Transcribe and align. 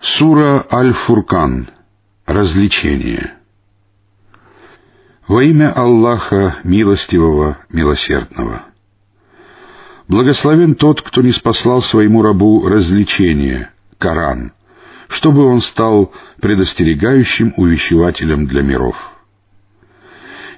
Сура 0.00 0.64
Аль-Фуркан. 0.70 1.70
Развлечение. 2.24 3.34
Во 5.26 5.42
имя 5.42 5.72
Аллаха, 5.72 6.58
милостивого, 6.62 7.58
милосердного. 7.68 8.62
Благословен 10.06 10.76
тот, 10.76 11.02
кто 11.02 11.20
не 11.20 11.32
спаслал 11.32 11.82
своему 11.82 12.22
рабу 12.22 12.68
развлечение, 12.68 13.70
Коран, 13.98 14.52
чтобы 15.08 15.44
он 15.44 15.60
стал 15.62 16.12
предостерегающим 16.40 17.54
увещевателем 17.56 18.46
для 18.46 18.62
миров. 18.62 18.96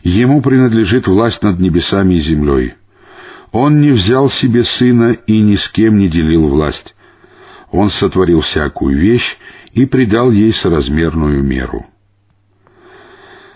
Ему 0.03 0.43
принадлежит 0.43 1.09
власть 1.09 1.43
над 1.43 1.59
небесами 1.61 2.15
и 2.15 2.21
землей. 2.21 2.75
Он 3.53 3.81
не 3.81 3.91
взял 3.91 4.29
себе 4.29 4.65
сына 4.65 5.13
и 5.13 5.41
ни 5.41 5.55
с 5.55 5.67
кем 5.71 5.97
не 5.97 6.09
делил 6.09 6.49
власть, 6.49 6.95
он 7.71 7.91
сотворил 7.91 8.41
всякую 8.41 8.99
вещь 8.99 9.37
и 9.73 9.87
придал 9.87 10.31
ей 10.31 10.53
соразмерную 10.53 11.43
меру. 11.43 11.87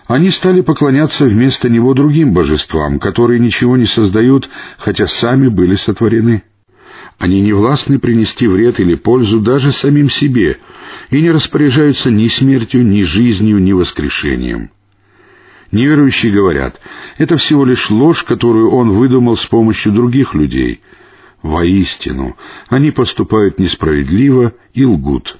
Они 0.06 0.30
стали 0.30 0.60
поклоняться 0.60 1.24
вместо 1.24 1.68
него 1.68 1.94
другим 1.94 2.32
божествам, 2.32 2.98
которые 2.98 3.40
ничего 3.40 3.76
не 3.76 3.86
создают, 3.86 4.48
хотя 4.78 5.06
сами 5.06 5.48
были 5.48 5.76
сотворены. 5.76 6.42
Они 7.18 7.40
не 7.40 7.52
властны 7.52 7.98
принести 7.98 8.46
вред 8.46 8.80
или 8.80 8.96
пользу 8.96 9.40
даже 9.40 9.72
самим 9.72 10.10
себе 10.10 10.58
и 11.10 11.20
не 11.22 11.30
распоряжаются 11.30 12.10
ни 12.10 12.26
смертью, 12.26 12.84
ни 12.84 13.02
жизнью, 13.02 13.60
ни 13.60 13.72
воскрешением. 13.72 14.70
Неверующие 15.72 16.32
говорят, 16.32 16.80
это 17.16 17.36
всего 17.36 17.64
лишь 17.64 17.90
ложь, 17.90 18.24
которую 18.24 18.70
он 18.70 18.90
выдумал 18.90 19.36
с 19.36 19.46
помощью 19.46 19.92
других 19.92 20.34
людей— 20.34 20.80
Воистину, 21.44 22.38
они 22.70 22.90
поступают 22.90 23.58
несправедливо 23.58 24.54
и 24.72 24.86
лгут. 24.86 25.36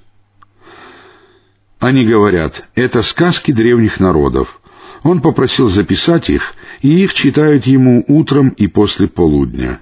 Они 1.78 2.04
говорят, 2.04 2.68
это 2.74 3.00
сказки 3.00 3.52
древних 3.52 4.00
народов. 4.00 4.60
Он 5.02 5.22
попросил 5.22 5.68
записать 5.68 6.28
их, 6.28 6.54
и 6.82 7.02
их 7.02 7.14
читают 7.14 7.66
ему 7.66 8.04
утром 8.06 8.50
и 8.50 8.66
после 8.66 9.08
полудня. 9.08 9.80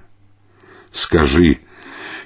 Скажи, 0.92 1.58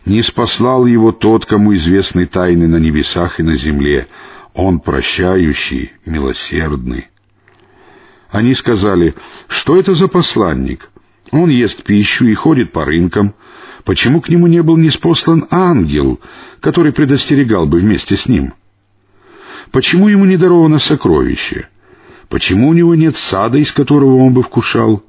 не 0.05 0.23
спаслал 0.23 0.85
его 0.85 1.11
тот, 1.11 1.47
кому 1.47 1.75
известны 1.75 2.27
тайны 2.27 2.69
на 2.69 2.77
небесах 2.77 3.41
и 3.41 3.43
на 3.43 3.55
земле. 3.55 4.09
Он 4.53 4.79
прощающий, 4.79 5.93
милосердный. 6.05 7.09
Они 8.29 8.53
сказали, 8.53 9.15
что 9.49 9.79
это 9.79 9.95
за 9.95 10.09
посланник? 10.09 10.91
Он 11.33 11.49
ест 11.51 11.83
пищу 11.83 12.27
и 12.27 12.35
ходит 12.35 12.73
по 12.73 12.85
рынкам, 12.85 13.35
Почему 13.87 14.21
к 14.21 14.29
нему 14.29 14.49
не 14.49 14.65
был 14.65 14.77
неспослан 14.77 15.47
ангел, 15.49 16.21
который 16.59 16.93
предостерегал 16.93 17.67
бы 17.67 17.79
вместе 17.79 18.17
с 18.17 18.27
ним? 18.27 18.53
Почему 19.71 20.09
ему 20.09 20.25
не 20.25 20.37
даровано 20.37 20.81
сокровище? 20.81 21.69
Почему 22.29 22.69
у 22.69 22.73
него 22.73 22.97
нет 22.97 23.17
сада, 23.17 23.59
из 23.59 23.71
которого 23.71 24.17
он 24.17 24.35
бы 24.35 24.43
вкушал? 24.43 25.05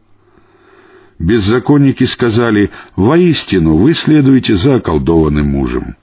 Беззаконники 1.18 2.04
сказали, 2.04 2.70
«Воистину 2.95 3.78
вы 3.78 3.94
следуете 3.94 4.56
за 4.56 4.76
околдованным 4.76 5.48
мужем». 5.48 5.95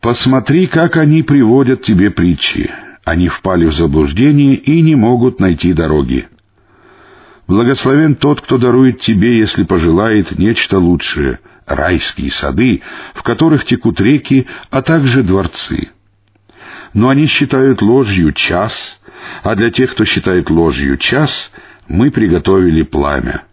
Посмотри, 0.00 0.66
как 0.66 0.96
они 0.96 1.22
приводят 1.22 1.82
тебе 1.82 2.10
притчи. 2.10 2.72
Они 3.04 3.28
впали 3.28 3.66
в 3.66 3.74
заблуждение 3.74 4.56
и 4.56 4.80
не 4.80 4.96
могут 4.96 5.38
найти 5.38 5.72
дороги. 5.72 6.26
Благословен 7.46 8.16
тот, 8.16 8.40
кто 8.40 8.58
дарует 8.58 9.00
тебе, 9.00 9.38
если 9.38 9.62
пожелает, 9.62 10.36
нечто 10.38 10.78
лучшее— 10.78 11.38
райские 11.66 12.30
сады, 12.30 12.82
в 13.14 13.22
которых 13.22 13.64
текут 13.64 14.00
реки, 14.00 14.46
а 14.70 14.82
также 14.82 15.22
дворцы. 15.22 15.90
Но 16.92 17.08
они 17.08 17.26
считают 17.26 17.82
ложью 17.82 18.32
час, 18.32 19.00
а 19.42 19.54
для 19.54 19.70
тех, 19.70 19.92
кто 19.92 20.04
считает 20.04 20.50
ложью 20.50 20.96
час, 20.96 21.50
мы 21.88 22.10
приготовили 22.10 22.82
пламя. 22.82 23.44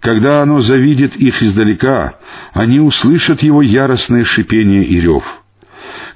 Когда 0.00 0.42
оно 0.42 0.60
завидит 0.60 1.16
их 1.16 1.42
издалека, 1.42 2.14
они 2.52 2.80
услышат 2.80 3.42
его 3.42 3.60
яростное 3.60 4.24
шипение 4.24 4.82
и 4.82 5.00
рев. 5.00 5.24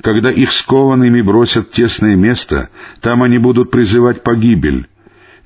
Когда 0.00 0.30
их 0.30 0.52
скованными 0.52 1.20
бросят 1.20 1.68
в 1.68 1.72
тесное 1.72 2.16
место, 2.16 2.70
там 3.00 3.22
они 3.22 3.38
будут 3.38 3.70
призывать 3.70 4.22
погибель, 4.22 4.88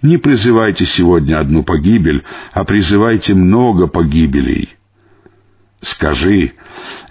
не 0.03 0.17
призывайте 0.17 0.85
сегодня 0.85 1.41
одну 1.41 1.63
погибель, 1.63 2.25
а 2.53 2.65
призывайте 2.65 3.35
много 3.35 3.87
погибелей. 3.87 4.71
Скажи, 5.81 6.53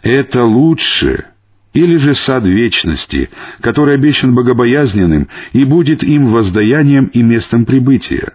это 0.03 0.43
лучше 0.43 1.25
или 1.73 1.97
же 1.97 2.15
сад 2.15 2.45
вечности, 2.45 3.29
который 3.61 3.95
обещан 3.95 4.33
богобоязненным 4.33 5.29
и 5.53 5.63
будет 5.63 6.03
им 6.03 6.31
воздаянием 6.31 7.05
и 7.05 7.21
местом 7.21 7.65
прибытия? 7.65 8.33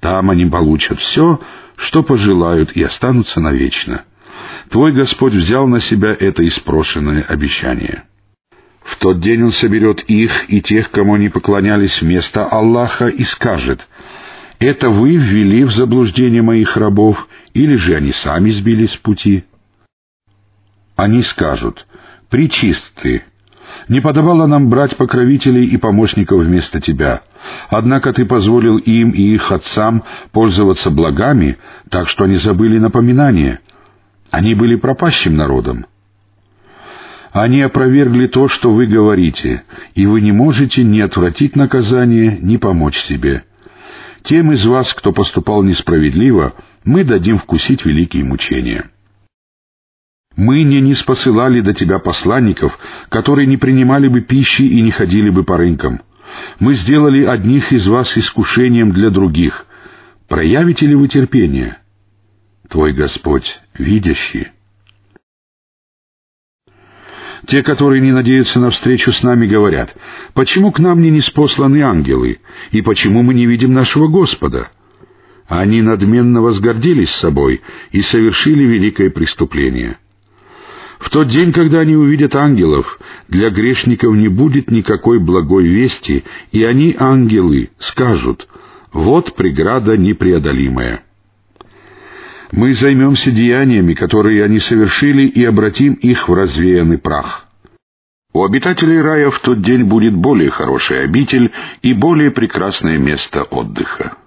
Там 0.00 0.30
они 0.30 0.46
получат 0.46 1.00
все, 1.00 1.40
что 1.76 2.02
пожелают, 2.02 2.72
и 2.72 2.82
останутся 2.82 3.40
навечно. 3.40 4.04
Твой 4.68 4.92
Господь 4.92 5.32
взял 5.32 5.66
на 5.66 5.80
себя 5.80 6.14
это 6.18 6.46
испрошенное 6.46 7.22
обещание. 7.22 8.04
В 8.84 8.96
тот 8.96 9.20
день 9.20 9.42
Он 9.42 9.52
соберет 9.52 10.02
их 10.02 10.50
и 10.50 10.60
тех, 10.60 10.90
кому 10.90 11.14
они 11.14 11.30
поклонялись 11.30 12.00
вместо 12.02 12.46
Аллаха, 12.46 13.08
и 13.08 13.24
скажет, 13.24 13.88
«Это 14.58 14.90
вы 14.90 15.16
ввели 15.16 15.64
в 15.64 15.72
заблуждение 15.72 16.42
моих 16.42 16.76
рабов, 16.76 17.26
или 17.54 17.76
же 17.76 17.96
они 17.96 18.12
сами 18.12 18.50
сбились 18.50 18.92
с 18.92 18.96
пути?» 18.96 19.44
Они 20.96 21.22
скажут, 21.22 21.86
«Причист 22.28 22.84
ты, 23.02 23.24
не 23.88 24.00
подавало 24.00 24.46
нам 24.46 24.68
брать 24.68 24.96
покровителей 24.96 25.64
и 25.64 25.76
помощников 25.78 26.42
вместо 26.42 26.80
тебя. 26.80 27.22
Однако 27.70 28.12
ты 28.12 28.26
позволил 28.26 28.76
им 28.76 29.10
и 29.10 29.22
их 29.22 29.50
отцам 29.50 30.04
пользоваться 30.32 30.90
благами, 30.90 31.56
так 31.90 32.08
что 32.08 32.24
они 32.24 32.36
забыли 32.36 32.78
напоминание. 32.78 33.60
Они 34.30 34.54
были 34.54 34.76
пропащим 34.76 35.36
народом. 35.36 35.86
Они 37.34 37.62
опровергли 37.62 38.28
то, 38.28 38.46
что 38.46 38.72
вы 38.72 38.86
говорите, 38.86 39.64
и 39.96 40.06
вы 40.06 40.20
не 40.20 40.30
можете 40.30 40.84
ни 40.84 41.00
отвратить 41.00 41.56
наказание, 41.56 42.38
ни 42.40 42.58
помочь 42.58 43.00
себе. 43.00 43.42
Тем 44.22 44.52
из 44.52 44.64
вас, 44.66 44.94
кто 44.94 45.12
поступал 45.12 45.64
несправедливо, 45.64 46.54
мы 46.84 47.02
дадим 47.02 47.38
вкусить 47.38 47.84
великие 47.84 48.22
мучения. 48.22 48.88
Мы 50.36 50.62
не 50.62 50.80
не 50.80 50.94
спосылали 50.94 51.60
до 51.60 51.74
тебя 51.74 51.98
посланников, 51.98 52.78
которые 53.08 53.48
не 53.48 53.56
принимали 53.56 54.06
бы 54.06 54.20
пищи 54.20 54.62
и 54.62 54.80
не 54.80 54.92
ходили 54.92 55.28
бы 55.28 55.42
по 55.42 55.56
рынкам. 55.56 56.02
Мы 56.60 56.74
сделали 56.74 57.24
одних 57.24 57.72
из 57.72 57.88
вас 57.88 58.16
искушением 58.16 58.92
для 58.92 59.10
других. 59.10 59.66
Проявите 60.28 60.86
ли 60.86 60.94
вы 60.94 61.08
терпение? 61.08 61.78
Твой 62.68 62.92
Господь, 62.92 63.60
видящий, 63.76 64.52
те, 67.46 67.62
которые 67.62 68.00
не 68.00 68.12
надеются 68.12 68.60
на 68.60 68.70
встречу 68.70 69.12
с 69.12 69.22
нами, 69.22 69.46
говорят, 69.46 69.94
«Почему 70.34 70.72
к 70.72 70.78
нам 70.78 71.02
не 71.02 71.10
неспосланы 71.10 71.82
ангелы? 71.82 72.38
И 72.70 72.82
почему 72.82 73.22
мы 73.22 73.34
не 73.34 73.46
видим 73.46 73.72
нашего 73.72 74.08
Господа?» 74.08 74.68
Они 75.46 75.82
надменно 75.82 76.40
возгордились 76.40 77.10
собой 77.10 77.60
и 77.92 78.00
совершили 78.00 78.64
великое 78.64 79.10
преступление. 79.10 79.98
В 80.98 81.10
тот 81.10 81.28
день, 81.28 81.52
когда 81.52 81.80
они 81.80 81.96
увидят 81.96 82.34
ангелов, 82.34 82.98
для 83.28 83.50
грешников 83.50 84.14
не 84.14 84.28
будет 84.28 84.70
никакой 84.70 85.18
благой 85.18 85.66
вести, 85.66 86.24
и 86.50 86.64
они, 86.64 86.96
ангелы, 86.98 87.70
скажут, 87.78 88.48
«Вот 88.92 89.34
преграда 89.34 89.98
непреодолимая». 89.98 91.03
Мы 92.56 92.72
займемся 92.72 93.32
деяниями, 93.32 93.94
которые 93.94 94.44
они 94.44 94.60
совершили, 94.60 95.26
и 95.26 95.44
обратим 95.44 95.94
их 95.94 96.28
в 96.28 96.34
развеянный 96.34 96.98
прах. 96.98 97.46
У 98.32 98.44
обитателей 98.44 99.00
рая 99.00 99.30
в 99.30 99.40
тот 99.40 99.60
день 99.60 99.82
будет 99.82 100.14
более 100.14 100.50
хороший 100.50 101.02
обитель 101.02 101.50
и 101.82 101.92
более 101.94 102.30
прекрасное 102.30 102.96
место 102.96 103.42
отдыха. 103.42 104.18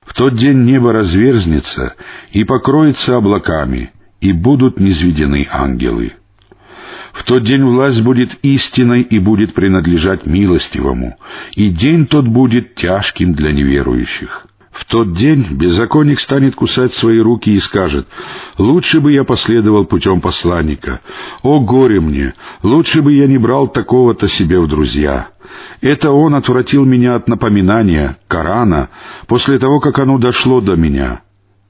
В 0.00 0.14
тот 0.14 0.34
день 0.34 0.64
небо 0.64 0.94
разверзнется 0.94 1.94
и 2.30 2.44
покроется 2.44 3.18
облаками, 3.18 3.92
и 4.22 4.32
будут 4.32 4.80
низведены 4.80 5.46
ангелы. 5.50 6.14
В 7.12 7.22
тот 7.24 7.44
день 7.44 7.64
власть 7.64 8.00
будет 8.00 8.32
истиной 8.42 9.02
и 9.02 9.18
будет 9.18 9.52
принадлежать 9.52 10.24
милостивому, 10.24 11.18
и 11.54 11.68
день 11.68 12.06
тот 12.06 12.26
будет 12.26 12.76
тяжким 12.76 13.34
для 13.34 13.52
неверующих. 13.52 14.46
В 14.72 14.86
тот 14.86 15.12
день 15.12 15.46
беззаконник 15.50 16.18
станет 16.18 16.54
кусать 16.54 16.94
свои 16.94 17.18
руки 17.18 17.50
и 17.50 17.60
скажет, 17.60 18.08
«Лучше 18.56 19.00
бы 19.00 19.12
я 19.12 19.22
последовал 19.22 19.84
путем 19.84 20.22
посланника. 20.22 21.00
О, 21.42 21.60
горе 21.60 22.00
мне! 22.00 22.34
Лучше 22.62 23.02
бы 23.02 23.12
я 23.12 23.26
не 23.26 23.36
брал 23.36 23.68
такого-то 23.68 24.28
себе 24.28 24.58
в 24.60 24.66
друзья. 24.66 25.28
Это 25.82 26.10
он 26.10 26.34
отвратил 26.34 26.86
меня 26.86 27.16
от 27.16 27.28
напоминания, 27.28 28.16
Корана, 28.28 28.88
после 29.26 29.58
того, 29.58 29.78
как 29.78 29.98
оно 29.98 30.16
дошло 30.18 30.62
до 30.62 30.74
меня». 30.74 31.20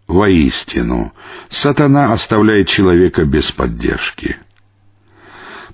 Воистину, 0.07 1.13
сатана 1.49 2.13
оставляет 2.13 2.69
человека 2.69 3.25
без 3.25 3.51
поддержки. 3.51 4.37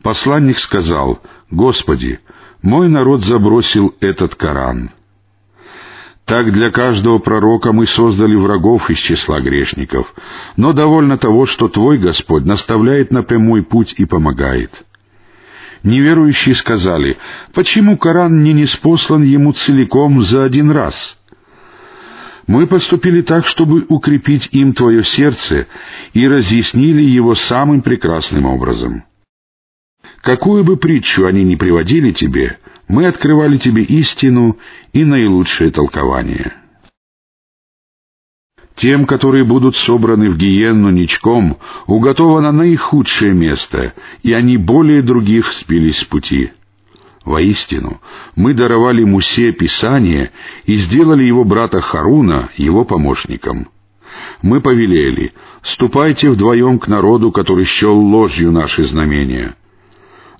Посланник 0.02 0.58
сказал, 0.58 1.20
«Господи, 1.50 2.20
мой 2.62 2.88
народ 2.88 3.22
забросил 3.22 3.94
этот 4.00 4.34
Коран». 4.34 4.90
Так 6.28 6.52
для 6.52 6.70
каждого 6.70 7.20
пророка 7.20 7.72
мы 7.72 7.86
создали 7.86 8.34
врагов 8.34 8.90
из 8.90 8.98
числа 8.98 9.40
грешников, 9.40 10.14
но 10.58 10.74
довольно 10.74 11.16
того, 11.16 11.46
что 11.46 11.68
Твой 11.68 11.96
Господь 11.96 12.44
наставляет 12.44 13.10
на 13.10 13.22
прямой 13.22 13.62
путь 13.62 13.94
и 13.96 14.04
помогает. 14.04 14.84
Неверующие 15.82 16.54
сказали, 16.54 17.16
почему 17.54 17.96
Коран 17.96 18.42
не 18.42 18.52
неспослан 18.52 19.22
ему 19.22 19.52
целиком 19.52 20.20
за 20.20 20.44
один 20.44 20.70
раз? 20.70 21.16
Мы 22.46 22.66
поступили 22.66 23.22
так, 23.22 23.46
чтобы 23.46 23.86
укрепить 23.88 24.50
им 24.52 24.74
Твое 24.74 25.04
сердце 25.04 25.66
и 26.12 26.28
разъяснили 26.28 27.00
его 27.00 27.36
самым 27.36 27.80
прекрасным 27.80 28.44
образом. 28.44 29.04
Какую 30.20 30.62
бы 30.62 30.76
притчу 30.76 31.24
они 31.24 31.42
ни 31.42 31.54
приводили 31.54 32.10
тебе, 32.10 32.58
мы 32.88 33.06
открывали 33.06 33.58
тебе 33.58 33.82
истину 33.82 34.58
и 34.92 35.04
наилучшее 35.04 35.70
толкование. 35.70 36.54
Тем, 38.74 39.06
которые 39.06 39.44
будут 39.44 39.76
собраны 39.76 40.30
в 40.30 40.36
гиенну 40.36 40.90
ничком, 40.90 41.58
уготовано 41.86 42.52
наихудшее 42.52 43.34
место, 43.34 43.92
и 44.22 44.32
они 44.32 44.56
более 44.56 45.02
других 45.02 45.52
спились 45.52 45.98
с 45.98 46.04
пути. 46.04 46.52
Воистину, 47.24 48.00
мы 48.36 48.54
даровали 48.54 49.02
Мусе 49.04 49.52
Писание 49.52 50.30
и 50.64 50.76
сделали 50.76 51.24
его 51.24 51.44
брата 51.44 51.80
Харуна 51.80 52.50
его 52.56 52.84
помощником. 52.84 53.68
Мы 54.42 54.60
повелели, 54.60 55.34
ступайте 55.62 56.30
вдвоем 56.30 56.78
к 56.78 56.86
народу, 56.86 57.32
который 57.32 57.64
счел 57.64 57.98
ложью 57.98 58.52
наши 58.52 58.84
знамения— 58.84 59.56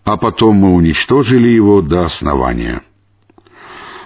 а 0.09 0.17
потом 0.17 0.57
мы 0.57 0.75
уничтожили 0.75 1.49
его 1.49 1.83
до 1.83 2.07
основания. 2.07 2.81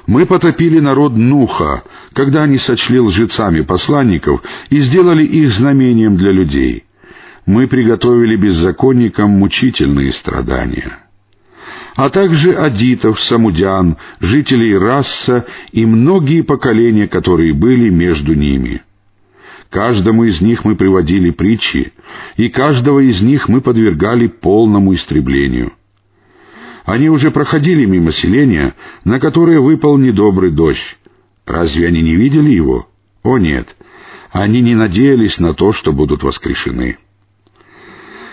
Мы 0.08 0.26
потопили 0.26 0.80
народ 0.80 1.16
Нуха, 1.16 1.84
когда 2.12 2.42
они 2.42 2.58
сочли 2.58 2.98
лжецами 2.98 3.60
посланников 3.60 4.42
и 4.68 4.78
сделали 4.78 5.24
их 5.24 5.52
знамением 5.52 6.16
для 6.16 6.32
людей. 6.32 6.86
Мы 7.46 7.68
приготовили 7.68 8.34
беззаконникам 8.34 9.30
мучительные 9.30 10.12
страдания. 10.12 10.98
А 11.94 12.10
также 12.10 12.52
адитов, 12.52 13.20
самудян, 13.20 13.96
жителей 14.18 14.76
Расса 14.76 15.46
и 15.70 15.86
многие 15.86 16.40
поколения, 16.42 17.06
которые 17.06 17.54
были 17.54 17.90
между 17.90 18.34
ними. 18.34 18.82
Каждому 19.70 20.24
из 20.24 20.40
них 20.40 20.64
мы 20.64 20.74
приводили 20.74 21.30
притчи, 21.30 21.92
и 22.36 22.48
каждого 22.48 22.98
из 22.98 23.22
них 23.22 23.48
мы 23.48 23.60
подвергали 23.60 24.26
полному 24.26 24.94
истреблению— 24.94 25.74
они 26.84 27.08
уже 27.08 27.30
проходили 27.30 27.84
мимо 27.84 28.12
селения, 28.12 28.74
на 29.04 29.20
которое 29.20 29.60
выпал 29.60 29.98
недобрый 29.98 30.50
дождь. 30.50 30.98
Разве 31.46 31.88
они 31.88 32.02
не 32.02 32.14
видели 32.14 32.50
его? 32.50 32.88
О 33.22 33.38
нет, 33.38 33.76
они 34.30 34.60
не 34.60 34.74
надеялись 34.74 35.38
на 35.38 35.54
то, 35.54 35.72
что 35.72 35.92
будут 35.92 36.22
воскрешены. 36.22 36.98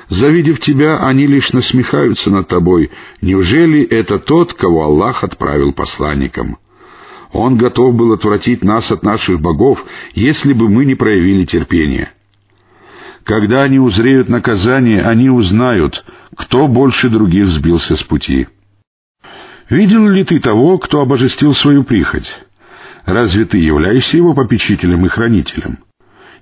Завидев 0.07 0.59
тебя, 0.59 1.05
они 1.05 1.27
лишь 1.27 1.53
насмехаются 1.53 2.31
над 2.31 2.47
тобой. 2.47 2.89
Неужели 3.21 3.83
это 3.83 4.17
тот, 4.17 4.53
кого 4.53 4.83
Аллах 4.83 5.23
отправил 5.23 5.71
посланником? 5.71 6.57
Он 7.31 7.57
готов 7.57 7.93
был 7.93 8.13
отвратить 8.13 8.63
нас 8.63 8.91
от 8.91 9.03
наших 9.03 9.39
богов, 9.39 9.85
если 10.15 10.53
бы 10.53 10.67
мы 10.67 10.85
не 10.85 10.95
проявили 10.95 11.45
терпения. 11.45 12.11
Когда 13.23 13.63
они 13.63 13.79
узреют 13.79 14.29
наказание, 14.29 15.01
они 15.01 15.29
узнают, 15.29 16.05
кто 16.35 16.67
больше 16.67 17.09
других 17.09 17.49
сбился 17.49 17.95
с 17.95 18.03
пути. 18.03 18.47
Видел 19.69 20.07
ли 20.07 20.23
ты 20.23 20.39
того, 20.39 20.77
кто 20.79 21.01
обожестил 21.01 21.53
свою 21.53 21.83
прихоть? 21.83 22.39
Разве 23.05 23.45
ты 23.45 23.59
являешься 23.59 24.17
его 24.17 24.33
попечителем 24.33 25.05
и 25.05 25.09
хранителем? 25.09 25.79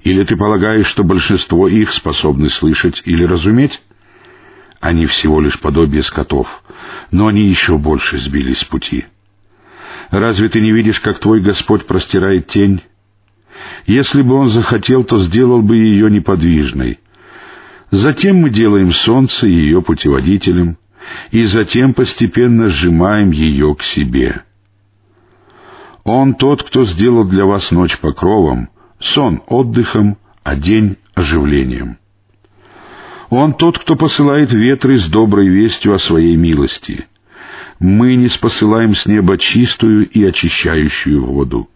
Или 0.03 0.23
ты 0.23 0.37
полагаешь, 0.37 0.87
что 0.87 1.03
большинство 1.03 1.67
их 1.67 1.91
способны 1.91 2.49
слышать 2.49 3.01
или 3.05 3.23
разуметь? 3.23 3.81
Они 4.79 5.05
всего 5.05 5.41
лишь 5.41 5.59
подобие 5.59 6.03
скотов, 6.03 6.47
но 7.11 7.27
они 7.27 7.41
еще 7.41 7.77
больше 7.77 8.17
сбились 8.19 8.59
с 8.59 8.63
пути. 8.63 9.05
Разве 10.11 10.47
ты 10.49 10.61
не 10.61 10.71
видишь, 10.71 10.99
как 10.99 11.19
твой 11.19 11.41
Господь 11.41 11.87
простирает 11.87 12.47
тень? 12.47 12.81
Если 13.85 14.21
бы 14.21 14.35
он 14.35 14.49
захотел, 14.49 15.03
то 15.03 15.19
сделал 15.19 15.61
бы 15.61 15.77
ее 15.77 16.11
неподвижной. 16.11 16.99
Затем 17.91 18.37
мы 18.37 18.49
делаем 18.49 18.91
солнце 18.91 19.47
ее 19.47 19.81
путеводителем, 19.81 20.77
и 21.31 21.43
затем 21.43 21.93
постепенно 21.93 22.67
сжимаем 22.67 23.31
ее 23.31 23.73
к 23.75 23.83
себе. 23.83 24.43
Он 26.03 26.35
тот, 26.35 26.63
кто 26.63 26.85
сделал 26.85 27.25
для 27.25 27.45
вас 27.45 27.71
ночь 27.71 27.97
покровом, 27.99 28.69
сон 28.99 29.41
отдыхом, 29.47 30.17
а 30.43 30.55
день 30.55 30.97
оживлением. 31.15 31.97
Он 33.29 33.53
тот, 33.53 33.79
кто 33.79 33.95
посылает 33.95 34.51
ветры 34.51 34.97
с 34.97 35.05
доброй 35.05 35.47
вестью 35.47 35.93
о 35.93 35.99
своей 35.99 36.35
милости. 36.35 37.07
Мы 37.79 38.15
не 38.15 38.27
спосылаем 38.27 38.95
с 38.95 39.05
неба 39.05 39.37
чистую 39.37 40.09
и 40.09 40.23
очищающую 40.23 41.25
воду 41.25 41.69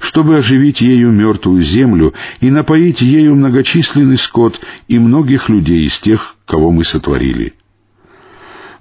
чтобы 0.00 0.38
оживить 0.38 0.80
ею 0.80 1.12
мертвую 1.12 1.62
землю 1.62 2.14
и 2.40 2.50
напоить 2.50 3.00
ею 3.00 3.34
многочисленный 3.34 4.16
скот 4.16 4.60
и 4.88 4.98
многих 4.98 5.48
людей 5.48 5.84
из 5.84 5.98
тех, 5.98 6.36
кого 6.46 6.70
мы 6.70 6.84
сотворили. 6.84 7.54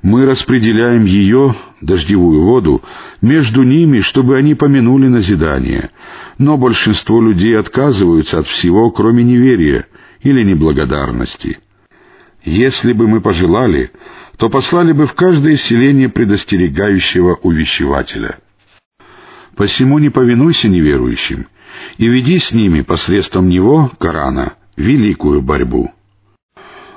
Мы 0.01 0.25
распределяем 0.25 1.03
ее, 1.03 1.55
дождевую 1.81 2.43
воду, 2.43 2.81
между 3.21 3.63
ними, 3.63 3.99
чтобы 3.99 4.37
они 4.37 4.55
помянули 4.55 5.07
назидание, 5.07 5.91
но 6.37 6.57
большинство 6.57 7.21
людей 7.21 7.57
отказываются 7.57 8.39
от 8.39 8.47
всего, 8.47 8.91
кроме 8.91 9.23
неверия 9.25 9.87
или 10.21 10.41
неблагодарности. 10.43 11.59
Если 12.45 12.93
бы 12.93 13.09
мы 13.09 13.19
пожелали, 13.19 13.91
то 14.37 14.49
послали 14.49 14.93
бы 14.93 15.05
в 15.05 15.13
каждое 15.15 15.57
селение 15.57 16.07
предостерегающего 16.07 17.35
увещевателя— 17.43 18.39
Посему 19.55 19.99
не 19.99 20.09
повинуйся 20.09 20.69
неверующим 20.69 21.47
и 21.97 22.07
веди 22.07 22.39
с 22.39 22.51
ними 22.51 22.81
посредством 22.81 23.49
него, 23.49 23.91
Корана, 23.99 24.53
великую 24.75 25.41
борьбу. 25.41 25.91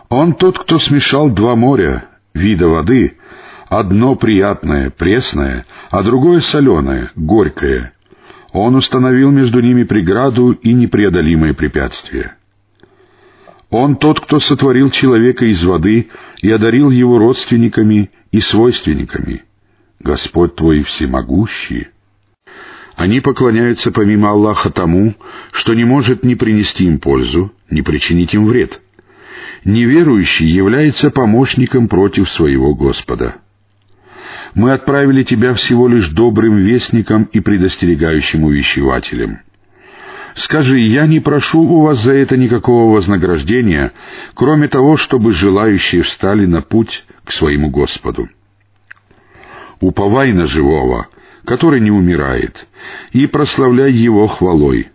Он 0.08 0.34
тот, 0.34 0.58
кто 0.58 0.78
смешал 0.78 1.31
два 1.31 1.56
моря, 1.56 2.04
вида 2.34 2.69
воды, 2.69 3.16
одно 3.69 4.15
приятное, 4.15 4.91
пресное, 4.91 5.67
а 5.91 6.03
другое 6.03 6.41
соленое, 6.41 7.10
горькое. 7.17 7.93
Он 8.53 8.77
установил 8.77 9.31
между 9.31 9.60
ними 9.60 9.84
преграду 9.84 10.53
и 10.53 10.72
непреодолимое 10.74 11.55
препятствие. 11.55 12.34
Он 13.70 13.96
тот, 13.96 14.20
кто 14.20 14.38
сотворил 14.38 14.91
человека 14.91 15.46
из 15.46 15.65
воды 15.65 16.10
и 16.43 16.50
одарил 16.50 16.91
его 16.91 17.17
родственниками 17.17 18.10
и 18.31 18.41
свойственниками. 18.41 19.44
Господь 19.98 20.56
твой 20.56 20.82
всемогущий, 20.82 21.88
они 22.96 23.20
поклоняются 23.20 23.91
помимо 23.91 24.31
Аллаха 24.31 24.70
тому, 24.70 25.15
что 25.53 25.75
не 25.75 25.84
может 25.84 26.25
ни 26.25 26.34
принести 26.34 26.84
им 26.84 26.99
пользу, 26.99 27.53
ни 27.70 27.81
причинить 27.81 28.34
им 28.34 28.46
вред. 28.46 28.81
Неверующий 29.65 30.46
является 30.46 31.11
помощником 31.11 31.89
против 31.89 32.31
своего 32.31 32.75
Господа. 32.75 33.37
Мы 34.55 34.72
отправили 34.72 35.22
тебя 35.22 35.55
всего 35.55 35.89
лишь 35.89 36.08
добрым 36.08 36.56
вестником 36.56 37.25
и 37.25 37.41
предостерегающим 37.41 38.44
увещевателем. 38.44 39.41
Скажи, 40.34 40.79
я 40.79 41.06
не 41.06 41.20
прошу 41.20 41.61
у 41.61 41.82
вас 41.82 42.03
за 42.03 42.13
это 42.13 42.37
никакого 42.37 42.94
вознаграждения, 42.94 43.93
кроме 44.34 44.69
того, 44.69 44.96
чтобы 44.96 45.32
желающие 45.32 46.03
встали 46.03 46.46
на 46.46 46.63
путь 46.63 47.05
к 47.25 47.32
своему 47.32 47.70
Господу. 47.70 48.29
Уповай 49.81 50.32
на 50.32 50.46
живого— 50.46 51.08
который 51.44 51.81
не 51.81 51.91
умирает, 51.91 52.67
и 53.13 53.27
прославляй 53.27 53.93
Его 53.93 54.27
хвалой. 54.27 54.91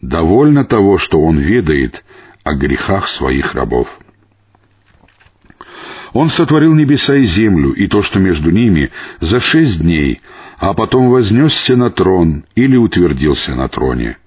Довольно 0.00 0.64
того, 0.64 0.98
что 0.98 1.20
Он 1.20 1.38
ведает 1.38 2.04
о 2.42 2.54
грехах 2.54 3.08
своих 3.08 3.54
рабов. 3.54 3.88
Он 6.12 6.28
сотворил 6.28 6.74
небеса 6.74 7.16
и 7.16 7.24
землю, 7.24 7.72
и 7.72 7.86
то, 7.86 8.02
что 8.02 8.18
между 8.18 8.50
ними, 8.50 8.90
за 9.20 9.40
шесть 9.40 9.80
дней, 9.80 10.20
а 10.58 10.74
потом 10.74 11.08
вознесся 11.10 11.76
на 11.76 11.90
трон 11.90 12.44
или 12.54 12.76
утвердился 12.76 13.54
на 13.54 13.68
троне. 13.68 14.18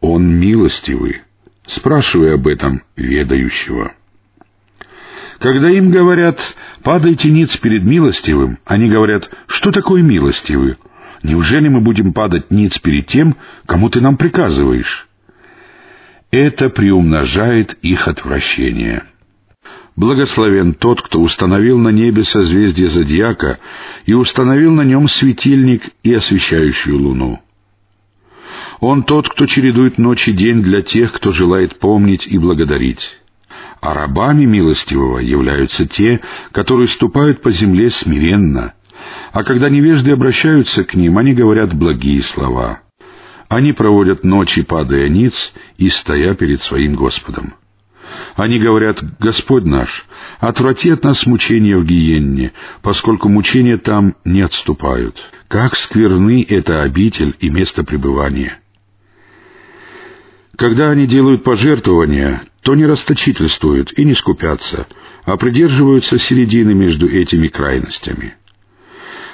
Он 0.00 0.38
милостивый. 0.38 1.22
Спрашивай 1.66 2.34
об 2.34 2.46
этом 2.46 2.82
ведающего. 2.96 3.92
Когда 5.38 5.68
им 5.70 5.90
говорят 5.90 6.40
«падайте 6.82 7.30
ниц 7.30 7.56
перед 7.58 7.84
милостивым», 7.84 8.58
они 8.64 8.88
говорят 8.88 9.30
«что 9.46 9.70
такое 9.70 10.02
милостивый?» 10.02 10.76
Неужели 11.22 11.68
мы 11.68 11.80
будем 11.80 12.12
падать 12.12 12.50
ниц 12.50 12.78
перед 12.78 13.06
тем, 13.06 13.36
кому 13.66 13.88
ты 13.90 14.00
нам 14.00 14.16
приказываешь? 14.16 15.08
Это 16.30 16.68
приумножает 16.68 17.78
их 17.82 18.06
отвращение. 18.06 19.04
Благословен 19.96 20.74
тот, 20.74 21.02
кто 21.02 21.20
установил 21.20 21.78
на 21.78 21.88
небе 21.88 22.22
созвездие 22.22 22.88
зодиака 22.88 23.58
и 24.06 24.14
установил 24.14 24.72
на 24.72 24.82
нем 24.82 25.08
светильник 25.08 25.90
и 26.04 26.14
освещающую 26.14 26.96
луну. 26.96 27.40
Он 28.78 29.02
тот, 29.02 29.28
кто 29.28 29.46
чередует 29.46 29.98
ночь 29.98 30.28
и 30.28 30.32
день 30.32 30.62
для 30.62 30.82
тех, 30.82 31.12
кто 31.12 31.32
желает 31.32 31.80
помнить 31.80 32.28
и 32.28 32.38
благодарить. 32.38 33.18
А 33.80 33.92
рабами 33.94 34.44
милостивого 34.44 35.18
являются 35.18 35.86
те, 35.86 36.20
которые 36.52 36.86
ступают 36.86 37.42
по 37.42 37.50
земле 37.50 37.90
смиренно, 37.90 38.74
а 39.32 39.44
когда 39.44 39.68
невежды 39.68 40.12
обращаются 40.12 40.84
к 40.84 40.94
ним, 40.94 41.18
они 41.18 41.34
говорят 41.34 41.74
благие 41.74 42.22
слова. 42.22 42.80
Они 43.48 43.72
проводят 43.72 44.24
ночи, 44.24 44.62
падая 44.62 45.08
ниц 45.08 45.52
и 45.76 45.88
стоя 45.88 46.34
перед 46.34 46.60
своим 46.60 46.94
Господом. 46.94 47.54
Они 48.36 48.58
говорят, 48.58 49.02
«Господь 49.18 49.64
наш, 49.64 50.06
отврати 50.40 50.90
от 50.90 51.04
нас 51.04 51.26
мучения 51.26 51.76
в 51.76 51.84
гиенне, 51.84 52.52
поскольку 52.82 53.28
мучения 53.28 53.76
там 53.76 54.16
не 54.24 54.40
отступают. 54.40 55.16
Как 55.48 55.76
скверны 55.76 56.46
это 56.48 56.82
обитель 56.82 57.36
и 57.40 57.50
место 57.50 57.84
пребывания!» 57.84 58.60
Когда 60.56 60.90
они 60.90 61.06
делают 61.06 61.44
пожертвования, 61.44 62.42
то 62.62 62.74
не 62.74 62.84
расточительствуют 62.84 63.96
и 63.96 64.04
не 64.04 64.14
скупятся, 64.14 64.88
а 65.24 65.36
придерживаются 65.36 66.18
середины 66.18 66.74
между 66.74 67.08
этими 67.08 67.46
крайностями. 67.46 68.34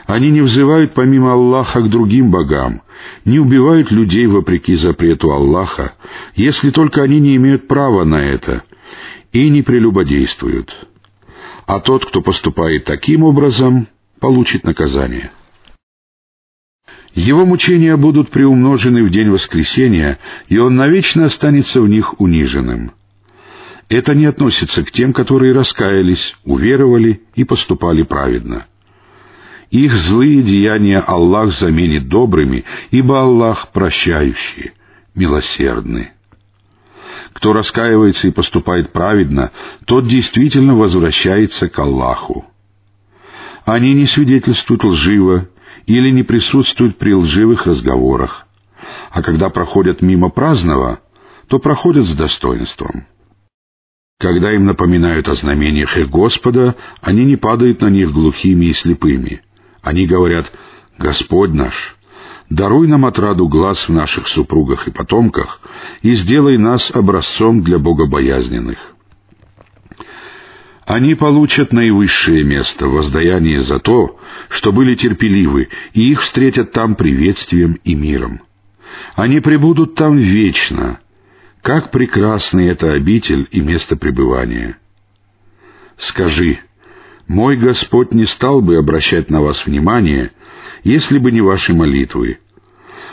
Они 0.06 0.30
не 0.30 0.42
взывают 0.42 0.92
помимо 0.92 1.32
Аллаха 1.32 1.80
к 1.80 1.88
другим 1.88 2.30
богам, 2.30 2.82
не 3.24 3.38
убивают 3.38 3.90
людей 3.90 4.26
вопреки 4.26 4.74
запрету 4.74 5.30
Аллаха, 5.30 5.94
если 6.34 6.70
только 6.70 7.02
они 7.02 7.20
не 7.20 7.36
имеют 7.36 7.68
права 7.68 8.04
на 8.04 8.22
это, 8.22 8.64
и 9.32 9.48
не 9.48 9.62
прелюбодействуют. 9.62 10.88
А 11.66 11.80
тот, 11.80 12.04
кто 12.04 12.20
поступает 12.20 12.84
таким 12.84 13.22
образом, 13.22 13.88
получит 14.20 14.64
наказание. 14.64 15.30
Его 17.14 17.46
мучения 17.46 17.96
будут 17.96 18.30
приумножены 18.30 19.04
в 19.04 19.10
день 19.10 19.30
воскресения, 19.30 20.18
и 20.48 20.58
он 20.58 20.76
навечно 20.76 21.24
останется 21.24 21.80
в 21.80 21.88
них 21.88 22.20
униженным. 22.20 22.92
Это 23.88 24.14
не 24.14 24.26
относится 24.26 24.84
к 24.84 24.90
тем, 24.90 25.12
которые 25.12 25.52
раскаялись, 25.52 26.36
уверовали 26.44 27.22
и 27.36 27.44
поступали 27.44 28.02
праведно. 28.02 28.66
Их 29.74 29.96
злые 29.96 30.40
деяния 30.44 31.00
Аллах 31.00 31.52
заменит 31.52 32.06
добрыми, 32.06 32.64
ибо 32.92 33.20
Аллах 33.20 33.72
прощающий, 33.72 34.70
милосердный. 35.16 36.10
Кто 37.32 37.52
раскаивается 37.52 38.28
и 38.28 38.30
поступает 38.30 38.92
праведно, 38.92 39.50
тот 39.84 40.06
действительно 40.06 40.76
возвращается 40.76 41.68
к 41.68 41.76
Аллаху. 41.76 42.44
Они 43.64 43.94
не 43.94 44.06
свидетельствуют 44.06 44.84
лживо 44.84 45.48
или 45.86 46.12
не 46.12 46.22
присутствуют 46.22 46.96
при 46.96 47.12
лживых 47.12 47.66
разговорах, 47.66 48.46
а 49.10 49.24
когда 49.24 49.50
проходят 49.50 50.02
мимо 50.02 50.30
праздного, 50.30 51.00
то 51.48 51.58
проходят 51.58 52.06
с 52.06 52.12
достоинством. 52.12 53.08
Когда 54.20 54.52
им 54.52 54.66
напоминают 54.66 55.28
о 55.28 55.34
знамениях 55.34 55.98
их 55.98 56.10
Господа, 56.10 56.76
они 57.00 57.24
не 57.24 57.34
падают 57.34 57.80
на 57.80 57.88
них 57.88 58.12
глухими 58.12 58.66
и 58.66 58.72
слепыми. 58.72 59.42
Они 59.84 60.06
говорят 60.06 60.50
«Господь 60.98 61.52
наш, 61.52 61.96
даруй 62.48 62.88
нам 62.88 63.04
отраду 63.04 63.48
глаз 63.48 63.86
в 63.86 63.92
наших 63.92 64.28
супругах 64.28 64.88
и 64.88 64.90
потомках 64.90 65.60
и 66.00 66.12
сделай 66.12 66.56
нас 66.56 66.90
образцом 66.90 67.62
для 67.62 67.78
богобоязненных». 67.78 68.78
Они 70.86 71.14
получат 71.14 71.72
наивысшее 71.72 72.44
место, 72.44 72.88
воздаяние 72.88 73.62
за 73.62 73.78
то, 73.78 74.18
что 74.48 74.70
были 74.70 74.94
терпеливы, 74.94 75.68
и 75.94 76.10
их 76.10 76.20
встретят 76.20 76.72
там 76.72 76.94
приветствием 76.94 77.78
и 77.84 77.94
миром. 77.94 78.42
Они 79.14 79.40
пребудут 79.40 79.94
там 79.94 80.16
вечно. 80.16 81.00
Как 81.62 81.90
прекрасны 81.90 82.68
это 82.68 82.92
обитель 82.92 83.48
и 83.50 83.60
место 83.60 83.96
пребывания. 83.96 84.76
Скажи, 85.96 86.60
мой 87.26 87.56
Господь 87.56 88.12
не 88.12 88.26
стал 88.26 88.60
бы 88.60 88.76
обращать 88.76 89.30
на 89.30 89.40
вас 89.40 89.66
внимание, 89.66 90.32
если 90.82 91.18
бы 91.18 91.32
не 91.32 91.40
ваши 91.40 91.74
молитвы. 91.74 92.38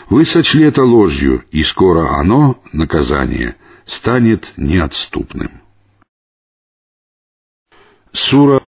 Вы 0.09 0.25
сочли 0.25 0.65
это 0.65 0.83
ложью, 0.83 1.45
и 1.51 1.63
скоро 1.63 2.17
оно, 2.17 2.61
наказание, 2.73 3.55
станет 3.85 4.53
неотступным. 4.57 5.61
Сура 8.11 8.60